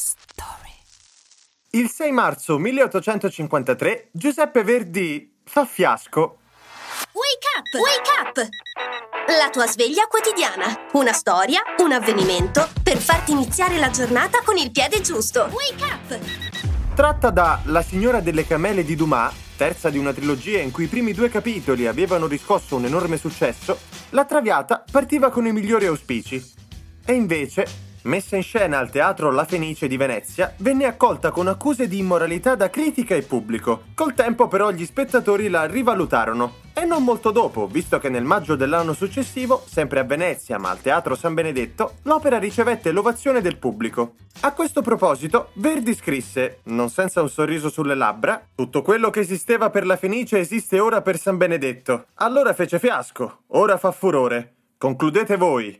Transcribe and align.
story. 0.00 0.72
Il 1.72 1.90
6 1.90 2.10
marzo 2.10 2.58
1853 2.58 4.08
Giuseppe 4.12 4.64
Verdi 4.64 5.40
fa 5.44 5.66
fiasco. 5.66 6.38
Wake 7.12 7.46
up! 7.56 7.74
Wake 7.74 8.10
up! 8.18 8.48
La 9.38 9.50
tua 9.50 9.66
sveglia 9.66 10.06
quotidiana. 10.06 10.88
Una 10.94 11.12
storia, 11.12 11.60
un 11.78 11.92
avvenimento 11.92 12.66
per 12.82 12.96
farti 12.96 13.32
iniziare 13.32 13.78
la 13.78 13.90
giornata 13.90 14.40
con 14.42 14.56
il 14.56 14.70
piede 14.70 15.00
giusto. 15.02 15.50
Wake 15.52 15.84
up! 15.84 16.18
Tratta 16.94 17.30
da 17.30 17.60
La 17.66 17.82
signora 17.82 18.20
delle 18.20 18.46
camele 18.46 18.84
di 18.84 18.96
Dumas, 18.96 19.34
terza 19.56 19.90
di 19.90 19.98
una 19.98 20.12
trilogia 20.12 20.60
in 20.60 20.70
cui 20.70 20.84
i 20.84 20.88
primi 20.88 21.12
due 21.12 21.28
capitoli 21.28 21.86
avevano 21.86 22.26
riscosso 22.26 22.76
un 22.76 22.86
enorme 22.86 23.18
successo, 23.18 23.78
la 24.10 24.24
Traviata 24.24 24.82
partiva 24.90 25.30
con 25.30 25.46
i 25.46 25.52
migliori 25.52 25.86
auspici. 25.86 26.42
E 27.04 27.12
invece, 27.12 27.89
messa 28.02 28.36
in 28.36 28.42
scena 28.42 28.78
al 28.78 28.90
teatro 28.90 29.30
La 29.30 29.44
Fenice 29.44 29.88
di 29.88 29.96
Venezia, 29.96 30.54
venne 30.58 30.86
accolta 30.86 31.30
con 31.30 31.48
accuse 31.48 31.88
di 31.88 31.98
immoralità 31.98 32.54
da 32.54 32.70
critica 32.70 33.14
e 33.14 33.22
pubblico. 33.22 33.84
Col 33.94 34.14
tempo 34.14 34.48
però 34.48 34.70
gli 34.70 34.84
spettatori 34.84 35.48
la 35.48 35.66
rivalutarono. 35.66 36.68
E 36.72 36.84
non 36.84 37.04
molto 37.04 37.30
dopo, 37.30 37.66
visto 37.66 37.98
che 37.98 38.08
nel 38.08 38.24
maggio 38.24 38.56
dell'anno 38.56 38.94
successivo, 38.94 39.62
sempre 39.66 40.00
a 40.00 40.04
Venezia 40.04 40.58
ma 40.58 40.70
al 40.70 40.80
Teatro 40.80 41.14
San 41.14 41.34
Benedetto, 41.34 41.96
l'opera 42.04 42.38
ricevette 42.38 42.92
l'ovazione 42.92 43.40
del 43.40 43.58
pubblico. 43.58 44.14
A 44.40 44.52
questo 44.52 44.80
proposito, 44.80 45.50
Verdi 45.54 45.94
scrisse, 45.94 46.60
non 46.64 46.88
senza 46.88 47.20
un 47.20 47.28
sorriso 47.28 47.68
sulle 47.68 47.94
labbra, 47.94 48.42
tutto 48.54 48.82
quello 48.82 49.10
che 49.10 49.20
esisteva 49.20 49.68
per 49.68 49.84
la 49.84 49.96
Fenice 49.96 50.38
esiste 50.38 50.78
ora 50.78 51.02
per 51.02 51.18
San 51.18 51.36
Benedetto. 51.36 52.06
Allora 52.14 52.54
fece 52.54 52.78
fiasco, 52.78 53.42
ora 53.48 53.76
fa 53.76 53.90
furore. 53.92 54.54
Concludete 54.78 55.36
voi. 55.36 55.78